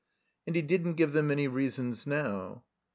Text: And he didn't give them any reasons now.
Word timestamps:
And 0.47 0.55
he 0.55 0.63
didn't 0.63 0.95
give 0.95 1.13
them 1.13 1.29
any 1.29 1.47
reasons 1.47 2.07
now. 2.07 2.63